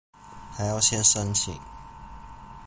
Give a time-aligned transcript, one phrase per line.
[0.55, 1.59] 還要先申請